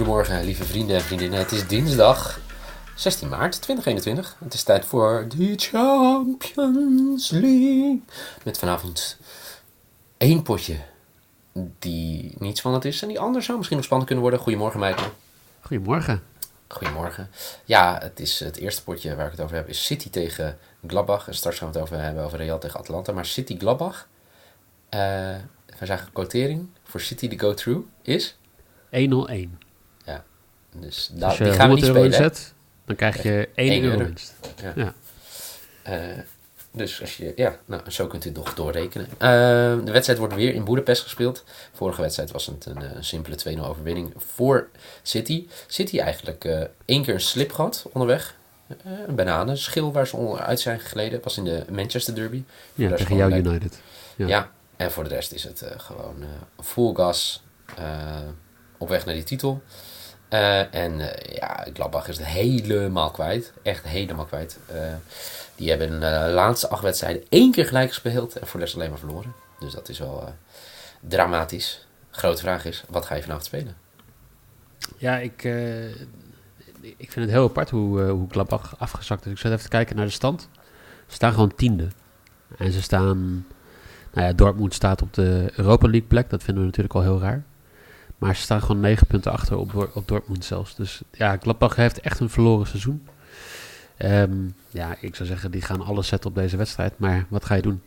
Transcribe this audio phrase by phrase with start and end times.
[0.00, 1.38] Goedemorgen, lieve vrienden en vriendinnen.
[1.38, 2.40] Het is dinsdag
[2.94, 4.36] 16 maart 2021.
[4.38, 8.02] Het is tijd voor de Champions League.
[8.44, 9.18] Met vanavond
[10.16, 10.76] één potje
[11.78, 14.44] die niet spannend is en die anders zou misschien nog spannend kunnen worden.
[14.44, 15.12] Goedemorgen, Michael.
[15.60, 16.22] Goedemorgen.
[16.68, 17.30] Goedemorgen.
[17.64, 21.28] Ja, het, is het eerste potje waar ik het over heb is City tegen Gladbach.
[21.28, 23.12] En straks gaan we het over hebben over Real tegen Atlanta.
[23.12, 24.08] Maar City Gladbach.
[24.90, 25.00] Uh,
[25.78, 28.36] wij zagen quotering voor City de go-through is
[28.90, 29.69] 1-0-1.
[30.72, 32.32] Dus da, die gaan we niet spelen.
[32.84, 34.34] Dan krijg je 1 euro, winst.
[34.62, 34.72] Ja.
[34.76, 34.94] ja.
[35.88, 36.18] Uh,
[36.72, 39.06] dus als je, ja, nou, zo kunt u toch doorrekenen.
[39.12, 39.18] Uh,
[39.84, 41.44] de wedstrijd wordt weer in Boedapest gespeeld.
[41.72, 44.68] Vorige wedstrijd was het een, een simpele 2-0 overwinning voor
[45.02, 45.48] City.
[45.66, 48.36] City eigenlijk uh, één keer een slip gehad onderweg.
[48.86, 51.20] Uh, een bananenschil waar ze onderuit zijn gegleden.
[51.22, 52.42] Was in de Manchester Derby.
[52.74, 53.80] Ja, tegen jou United.
[54.16, 54.26] Ja.
[54.26, 54.50] ja.
[54.76, 56.24] en voor de rest is het gewoon
[56.62, 57.42] full gas
[58.78, 59.62] op weg naar die titel.
[60.30, 63.52] Uh, en uh, ja, Gladbach is het helemaal kwijt.
[63.62, 64.58] Echt helemaal kwijt.
[64.72, 64.76] Uh,
[65.56, 68.90] die hebben de laatste acht wedstrijden één keer gelijk gespeeld en voor de rest alleen
[68.90, 69.32] maar verloren.
[69.58, 70.34] Dus dat is wel
[71.00, 71.86] dramatisch.
[72.10, 73.76] Grote vraag is, wat ga je vanavond spelen?
[74.96, 75.44] Ja, ik,
[76.80, 79.32] ik vind het heel apart hoe, hoe Gladbach afgezakt is.
[79.32, 80.48] Ik zat even kijken naar de stand.
[81.06, 81.88] Ze staan gewoon tiende.
[82.58, 83.46] En ze staan...
[84.12, 86.30] Nou ja, Dortmund staat op de Europa League plek.
[86.30, 87.44] Dat vinden we natuurlijk al heel raar.
[88.20, 90.74] Maar ze staan gewoon negen punten achter op, op Dortmund zelfs.
[90.74, 93.06] Dus ja, Gladbach heeft echt een verloren seizoen.
[93.98, 96.92] Um, ja, ik zou zeggen, die gaan alles zetten op deze wedstrijd.
[96.96, 97.82] Maar wat ga je doen?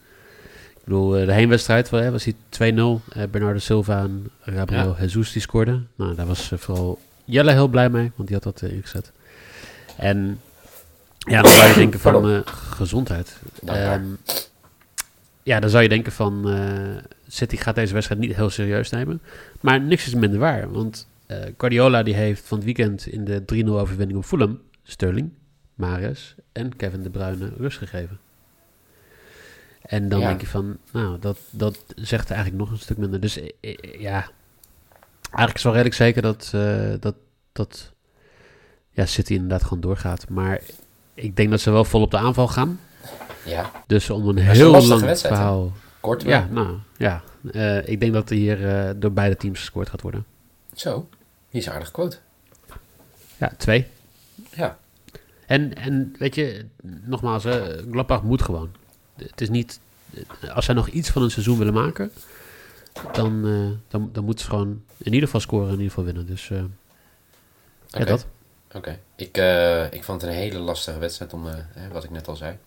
[0.73, 3.01] Ik bedoel, eh, de heenwedstrijd was hij 2-0.
[3.17, 5.01] Uh, Bernardo Silva en Gabriel ja.
[5.01, 5.87] Jesus die scoorden.
[5.95, 9.11] Nou, daar was uh, vooral Jelle heel blij mee, want die had dat ingezet.
[9.97, 10.39] En
[11.17, 13.37] ja, dan zou je denken van uh, gezondheid.
[13.69, 14.17] Um,
[15.43, 16.57] ja, dan zou je denken van
[17.27, 19.21] City gaat deze wedstrijd niet heel serieus nemen.
[19.61, 20.71] Maar niks is minder waar.
[20.71, 24.59] Want uh, Guardiola die heeft van het weekend in de 3-0 overwinning op Fulham...
[24.83, 25.31] Sterling,
[25.73, 28.19] Mares en Kevin De Bruyne rust gegeven.
[29.81, 33.19] En dan denk je van, nou, dat, dat zegt eigenlijk nog een stuk minder.
[33.19, 34.29] Dus eh, eh, ja,
[35.21, 37.15] eigenlijk is wel redelijk zeker dat, uh, dat,
[37.51, 37.91] dat
[38.89, 40.29] ja, City inderdaad gewoon doorgaat.
[40.29, 40.61] Maar
[41.13, 42.79] ik denk dat ze wel vol op de aanval gaan.
[43.45, 43.71] Ja.
[43.87, 45.71] Dus om een heel lang verhaal...
[45.99, 47.23] Kort Ja, nou, ja.
[47.41, 50.25] Uh, ik denk dat er hier uh, door beide teams gescoord gaat worden.
[50.75, 51.09] Zo,
[51.49, 52.17] hier is aardig quote.
[53.37, 53.87] Ja, twee.
[54.49, 54.77] Ja.
[55.45, 58.71] En, en weet je, nogmaals, uh, Gladbach moet gewoon.
[59.15, 59.79] Het is niet,
[60.53, 62.11] als zij nog iets van een seizoen willen maken,
[63.11, 63.41] dan,
[63.87, 66.25] dan, dan moeten ze gewoon in ieder geval scoren en in ieder geval winnen.
[66.25, 66.69] Dus okay.
[67.87, 68.25] ja, dat.
[68.73, 69.37] Oké, ik,
[69.91, 71.43] ik vond het een hele lastige wedstrijd, om,
[71.91, 72.57] wat ik net al zei.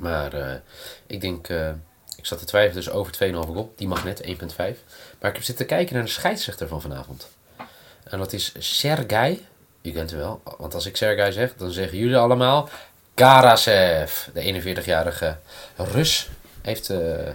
[0.00, 0.60] Maar
[1.06, 1.48] ik denk
[2.20, 3.72] ik zat te twijfelen dus over 2,5 goal.
[3.76, 4.32] Die mag net, 1,5.
[4.56, 7.28] Maar ik heb zitten kijken naar de scheidsrechter van vanavond.
[8.04, 9.46] En dat is Sergei.
[9.82, 10.42] U kent hem wel.
[10.58, 12.68] Want als ik Sergei zeg, dan zeggen jullie allemaal...
[13.14, 14.26] Karasev.
[14.32, 15.36] De 41-jarige
[15.76, 16.28] Rus.
[16.62, 17.28] Heeft, uh,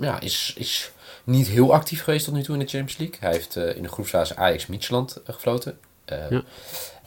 [0.00, 0.90] ja, is, is
[1.24, 3.16] niet heel actief geweest tot nu toe in de Champions League.
[3.20, 5.78] Hij heeft uh, in de groepsfase Ajax Mietjeland uh, gefloten.
[6.06, 6.42] Ja.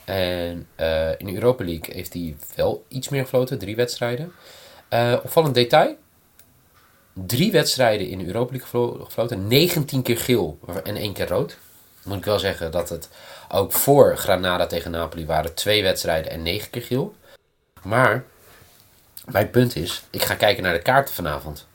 [0.06, 0.68] En
[1.18, 3.60] in de Europa League heeft hij wel iets meer gefloten.
[3.60, 4.34] Drie wedstrijden.
[5.24, 5.98] Opvallend detail
[7.14, 9.48] drie wedstrijden in de Europa League gefloten.
[9.48, 11.58] 19 keer geel en één keer rood.
[12.04, 13.10] Moet ik wel zeggen dat het
[13.50, 17.16] ook voor Granada tegen Napoli waren twee wedstrijden en negen keer geel.
[17.84, 18.24] Maar
[19.32, 21.68] mijn punt is, ik ga kijken naar de kaarten vanavond.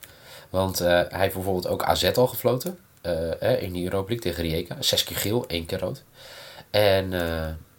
[0.50, 2.78] Want uh, hij heeft bijvoorbeeld ook AZ al gefloten.
[3.02, 4.76] Uh, in de Europa League tegen Rijeka.
[4.80, 6.04] Zes keer geel, één keer rood.
[6.70, 7.12] En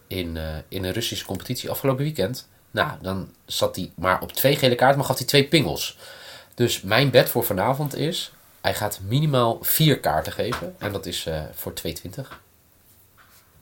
[0.08, 2.48] in, in een Russische competitie afgelopen weekend.
[2.72, 5.98] Nou, dan zat hij maar op twee gele kaarten, maar gaf hij twee pingels.
[6.56, 10.76] Dus mijn bed voor vanavond is, hij gaat minimaal vier kaarten geven.
[10.78, 12.42] En dat is uh, voor 220.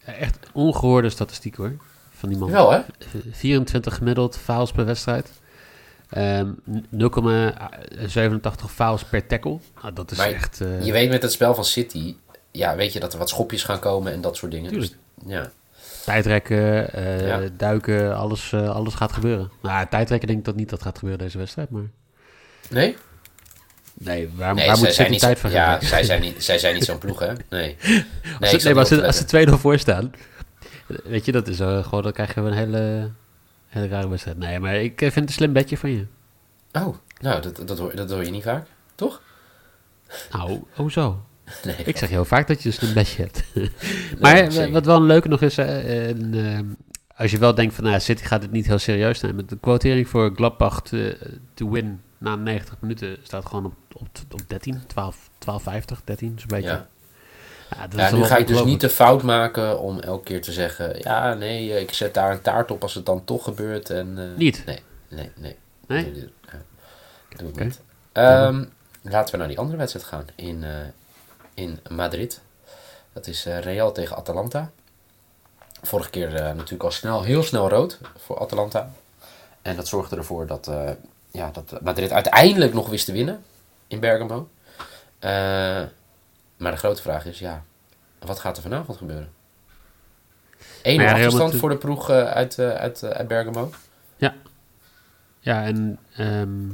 [0.06, 1.76] Echt ongehoorde statistiek hoor,
[2.18, 2.52] van die man.
[2.52, 2.82] Wel hè?
[3.32, 5.32] 24 gemiddeld fouls per wedstrijd.
[6.18, 9.60] Um, ehm, 0,87 fouls per tackle.
[9.82, 10.60] Nou, dat is echt...
[10.62, 10.86] Uh...
[10.86, 12.16] Je weet met het spel van City,
[12.52, 14.74] ja, weet je dat er wat schopjes gaan komen en dat soort dingen.
[14.74, 14.96] Dus,
[15.26, 15.52] ja.
[16.08, 17.40] Tijdrekken, uh, ja.
[17.58, 19.52] duiken, alles, uh, alles gaat gebeuren.
[19.62, 21.90] Nou, tijdrekken denk ik dat niet dat gaat gebeuren deze wedstrijd, maar...
[22.70, 22.96] Nee?
[23.94, 26.74] Nee, waar, nee, waar moet ze die tijd van Ja, zij zijn niet, zij zijn
[26.74, 27.34] niet zo'n ploeg, hè?
[27.50, 27.78] Nee.
[27.80, 28.06] nee,
[28.40, 30.12] als, nee maar als, ze, als ze 2-0 voor staan,
[31.04, 33.12] weet je, dat is uh, gewoon, dan krijg je een hele,
[33.68, 34.38] hele rare wedstrijd.
[34.38, 36.06] Nee, maar ik vind het een slim bedje van je.
[36.72, 39.22] Oh, nou, dat, dat, hoor, dat hoor je niet vaak, toch?
[40.32, 41.26] Nou, hoezo?
[41.66, 41.76] Nee.
[41.76, 43.44] Ik zeg heel vaak dat je een slim bedje hebt.
[44.22, 46.60] maar nee, wat wel een leuke nog is, een, uh,
[47.16, 49.48] als je wel denkt van, nou, City gaat het niet heel serieus nemen.
[49.48, 50.82] De quotering voor Gladbach
[51.54, 56.34] to win na 90 minuten staat gewoon op, op, op 13, 12, 12, 50, 13,
[56.36, 56.70] zo'n beetje.
[56.70, 56.88] Ja.
[57.96, 61.00] Ja, nu ga ik dus niet de fout maken om elke keer te zeggen...
[61.00, 63.90] Ja, nee, eh, ik zet daar een taart op als het dan toch gebeurt.
[63.90, 64.64] En, eh, Niet?
[64.66, 64.80] Nee,
[65.10, 65.56] nee, nee.
[65.88, 66.30] Nee?
[66.52, 67.82] Ja, doe ik niet.
[68.12, 68.64] Ehm,
[69.02, 70.26] laten we naar die andere wedstrijd gaan.
[70.36, 70.72] In, eh,
[71.58, 72.42] in Madrid.
[73.14, 74.72] Dat is eh, Real tegen Atalanta.
[75.82, 78.92] Vorige keer eh, natuurlijk al snel, heel snel rood voor Atalanta.
[79.62, 80.90] En dat zorgde ervoor dat, eh,
[81.32, 83.44] ja, dat Madrid uiteindelijk nog wist te winnen
[83.88, 84.50] in Bergamo.
[86.58, 87.64] Maar de grote vraag is, ja,
[88.20, 89.30] wat gaat er vanavond gebeuren?
[90.82, 93.72] 1 Maar ja, achterstand voor de ploeg uit, uit, uit Bergamo.
[95.40, 96.70] Ja, en ehm,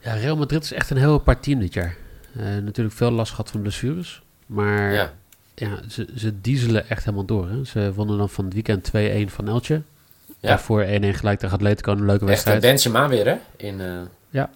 [0.00, 1.96] ja, Real Madrid is echt een heel apart team dit jaar.
[2.36, 4.22] Eh, natuurlijk veel last gehad van blessures.
[4.46, 5.12] Maar ja.
[5.54, 7.48] Ja, ze, ze dieselen echt helemaal door.
[7.48, 7.64] Hè.
[7.64, 8.88] Ze wonnen dan van het weekend
[9.28, 9.82] 2-1 van Elche.
[10.26, 10.48] Ja.
[10.48, 11.92] Daarvoor 1-1 gelijk tegen Atletico.
[11.92, 12.62] Een leuke echt wedstrijd.
[12.62, 13.36] eh, Benzema weer, hè?
[13.56, 14.00] In, eh,
[14.30, 14.50] Ja.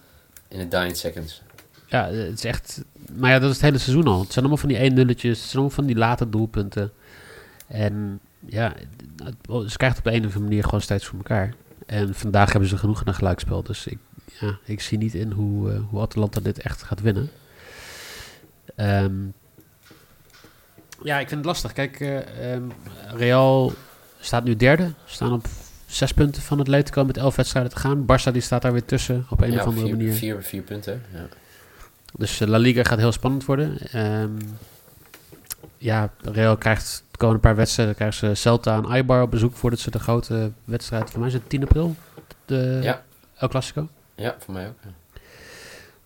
[0.49, 1.43] in de dying seconds.
[1.87, 2.85] Ja, het is echt...
[3.17, 4.19] Maar ja, dat is het hele seizoen al.
[4.21, 5.31] Het zijn allemaal van die 1 nulletjes.
[5.39, 6.93] Het zijn allemaal van die late doelpunten.
[7.67, 8.73] En ja,
[9.67, 11.55] ze krijgt op de een of andere manier gewoon steeds voor elkaar.
[11.87, 13.63] En vandaag hebben ze genoeg een gelijkspel.
[13.63, 13.99] Dus ik,
[14.41, 17.31] ja, ik zie niet in hoe, eh, hoe Atalanta dit echt gaat winnen.
[18.79, 19.15] Ehm,
[21.03, 21.73] ja, ik vind het lastig.
[21.73, 22.63] Kijk, eh, ehm,
[23.17, 23.73] Real
[24.21, 24.93] staat nu derde.
[25.05, 25.47] Staan op
[25.87, 28.03] zes punten van Atletico met elf wedstrijden te gaan.
[28.03, 30.13] Barça die staat daar weer tussen op een ja, of andere vier, manier.
[30.13, 31.03] Vier, vier punten.
[31.13, 31.27] Ja.
[32.13, 33.79] Dus eh, La Liga gaat heel spannend worden.
[33.93, 34.31] Ehm,
[35.77, 39.79] ja, Real krijgt de komende paar wedstrijden krijgen ze Celta en Eibar op bezoek voordat
[39.79, 41.97] ze de grote wedstrijd, voor mij is het 10 april,
[42.45, 43.03] de Ja.
[43.37, 43.89] El Clasico.
[44.15, 44.77] ja, voor mij ook.
[44.85, 44.91] ja.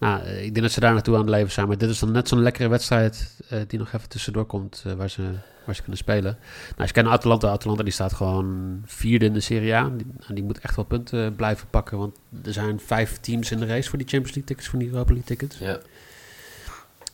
[0.03, 1.69] Nou, eh, ik denk dat ze daar naartoe aan het leven zijn.
[1.69, 4.93] Maar dit is dan net zo'n lekkere wedstrijd eh, die nog even tussendoor komt eh,
[4.93, 5.23] waar, ze,
[5.65, 6.37] waar ze kunnen spelen.
[6.41, 9.91] Nou, als je kijkt naar Atalanta, Atalanta die staat gewoon vierde in de Serie A.
[9.97, 11.99] Die, die moet echt wel punten blijven pakken.
[11.99, 14.89] Want er zijn vijf teams in de race voor die Champions League tickets, voor die
[14.89, 15.59] Europa League tickets.
[15.59, 15.79] Ja.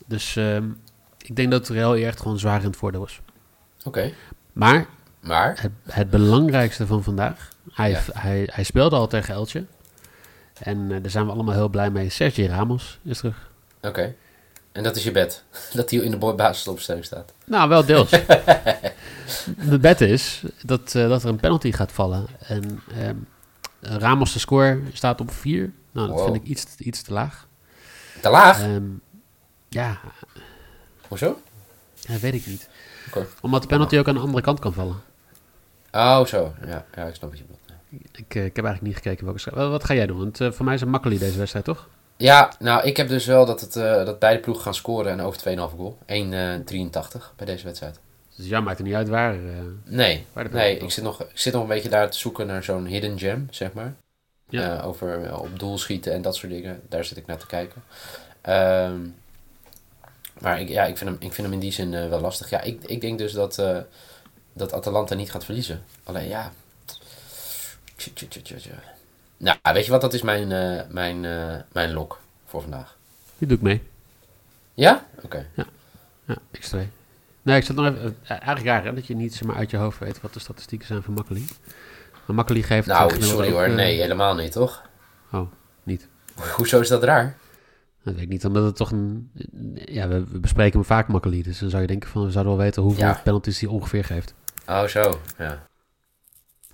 [0.07, 0.65] Dus ehm,
[1.19, 3.21] ik denk dat Real echt gewoon zwaar in het voordeel is.
[3.85, 4.13] Oké.
[4.53, 4.87] Maar
[5.21, 8.01] Maar, het, het belangrijkste van vandaag, hij, Ja.
[8.13, 9.65] hij, hij speelde al tegen Elche.
[10.61, 12.11] En eh, daar zijn we allemaal heel blij mee.
[12.11, 13.51] Sergio Ramos is terug.
[13.83, 14.15] oké.
[14.73, 15.45] En dat is je bed.
[15.73, 17.33] Dat hij in de basisopstelling staat.
[17.45, 18.11] Nou, wel deels.
[19.71, 22.27] de bet is dat, eh, dat er een penalty gaat vallen.
[22.39, 23.17] En ehm,
[23.81, 25.73] Ramos de score staat op 4.
[25.93, 27.47] Nou, dat vind ik iets, iets te laag.
[28.21, 28.63] Te laag?
[28.63, 28.85] Ehm,
[29.69, 30.01] ja,
[31.09, 31.41] Hoezo?
[31.95, 32.69] ja, weet ik niet.
[33.07, 33.27] Oké.
[33.41, 34.97] Omdat de penalty ook aan de andere kant kan vallen.
[35.93, 36.55] Oh, zo.
[36.67, 37.68] Ja, ja ik snap wat je bedoelt.
[37.91, 39.57] Ik, eh, ik heb eigenlijk niet gekeken welke schrijf.
[39.69, 40.19] Wat ga jij doen?
[40.19, 41.89] Want eh, voor mij is het makkelijk deze wedstrijd, toch?
[42.17, 45.21] Ja, nou, ik heb dus wel dat, het, eh, dat beide ploegen gaan scoren en
[45.21, 45.99] over 2,5 goal.
[46.07, 48.01] 1,83 bij deze wedstrijd.
[48.37, 49.35] Dus ja, maakt er niet uit waar.
[49.35, 49.41] eh,
[49.85, 52.63] Nee, waar nee ik, zit nog, ik zit nog een beetje daar te zoeken naar
[52.65, 53.95] zo'n hidden gem, zeg maar.
[54.49, 54.81] Ja.
[54.81, 56.81] Over op doel schieten en dat soort dingen.
[56.89, 57.83] Daar zit ik naar te kijken.
[58.41, 59.01] Ehm,
[60.41, 62.51] maar ik, ja, ik, vind hem, ik vind hem in die zin wel lastig.
[62.51, 63.63] Ja, ik, ik denk dus dat,
[64.53, 65.83] dat Atalanta niet gaat verliezen.
[66.05, 66.53] Alleen ja.
[69.37, 70.01] Nou, weet je wat?
[70.01, 72.97] Dat is mijn, eh, mijn, eh, mijn lok voor vandaag.
[73.39, 73.83] Die doe ik mee.
[74.75, 75.07] Ja?
[75.23, 75.47] Oké.
[75.55, 76.79] Ja, x2.
[77.43, 78.17] Nee, ik zat nog even...
[78.23, 80.41] eh, eigenlijk raar hè, dat je niet zeg maar, uit je hoofd weet wat de
[80.41, 81.45] statistieken zijn van Makkeli.
[82.27, 82.89] Maar Makkeli geeft...
[82.89, 83.63] eh, Nou, sorry ook, hoor.
[83.63, 84.83] eh, Nee, helemaal niet, toch?
[85.33, 85.51] Oh,
[85.83, 86.09] niet.
[86.57, 87.37] Hoezo is dat raar?
[88.03, 89.31] Dat weet ik niet, omdat het toch een...
[89.75, 91.43] Ja, we, we bespreken hem vaak Makkeli.
[91.43, 93.21] Dus dan zou je denken van, we zouden wel weten hoeveel Ja.
[93.25, 94.35] penalties hij ongeveer geeft.
[94.67, 95.21] Oh, zo.
[95.39, 95.67] Ja.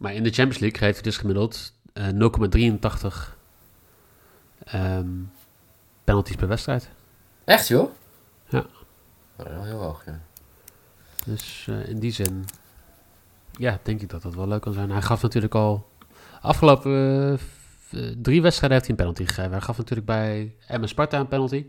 [0.05, 3.37] Maar in de Champions League geeft hij dus gemiddeld eh 0,83
[4.65, 5.09] ehm,
[6.05, 6.89] penalties per wedstrijd.
[7.45, 7.91] Echt, joh?
[8.49, 8.59] Ja.
[8.59, 8.65] Oh,
[9.37, 10.21] dat is wel heel hoog, ja.
[11.25, 12.45] Dus eh, in die zin,
[13.53, 14.91] ja, denk ik dat dat wel leuk kan zijn.
[14.91, 15.91] Hij gaf natuurlijk al
[16.41, 17.39] afgelopen
[17.91, 19.51] eh, drie wedstrijden heeft hij een penalty gegeven.
[19.51, 21.67] Hij gaf natuurlijk bij Emmen Sparta een penalty.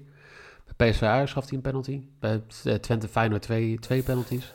[0.76, 2.02] Bij PSV Ajax gaf hij een penalty.
[2.20, 2.42] Bij
[2.80, 4.54] Twente Feyenoord twee, twee penalties.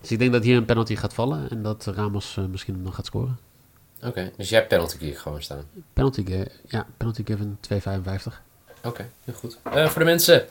[0.00, 2.94] Dus ik denk dat hier een penalty gaat vallen en dat Ramos eh, misschien nog
[2.94, 3.38] gaat scoren.
[4.02, 5.64] Oké, dus jij hebt penalty kick gewoon staan.
[5.92, 8.42] Penalty, ja, penalty given 2,55.
[8.84, 9.58] Oké, heel goed.
[9.62, 10.46] Eh, voor de mensen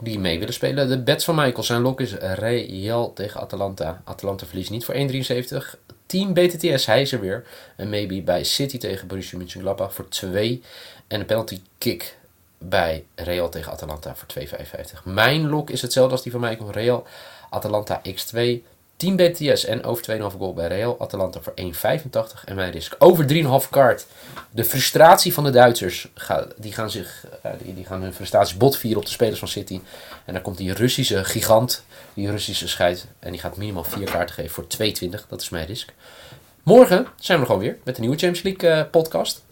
[0.00, 1.62] die mee willen spelen, de bets van Michael.
[1.62, 4.02] Zijn lok is Real tegen Atalanta.
[4.04, 5.78] Atalanta verliest niet voor 1,73.
[6.06, 7.44] Team BTTS, hij is er weer.
[7.76, 10.62] En maybe bij City tegen Borussia Mönchengladbach voor 2.
[11.06, 12.16] En een penalty kick
[12.58, 15.04] bij Real tegen Atalanta voor 2,55.
[15.04, 16.70] Mijn lok is hetzelfde als die van Michael.
[16.70, 17.06] Real,
[17.50, 18.62] Atalanta x2.
[19.02, 21.00] Team BTS en over 2,5 goal bij Real.
[21.00, 22.44] Atalanta voor 1,85.
[22.44, 23.26] En mijn risk over
[23.64, 24.06] 3,5 kaart.
[24.50, 26.08] De frustratie van de Duitsers.
[26.56, 29.80] die, gaan zich, eh, die, gaan hun frustraties botvieren op de spelers van City.
[30.24, 31.84] En dan komt die Russische gigant.
[32.14, 33.06] Die Russische scheid.
[33.18, 35.28] En die gaat minimaal 4 kaarten geven voor 2,20.
[35.28, 35.92] Dat is mijn risk.
[36.62, 39.42] Morgen zijn we er gewoon weer met een nieuwe Champions League eh, podcast.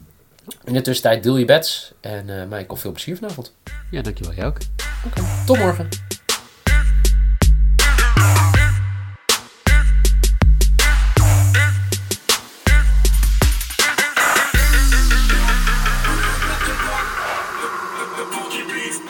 [0.64, 1.92] In de tussentijd deel je bets.
[2.00, 3.52] En eh Michael, veel plezier vanavond.
[3.90, 4.34] Ja, dankjewel.
[4.34, 4.58] Jij ook.
[5.46, 6.09] Tot morgen.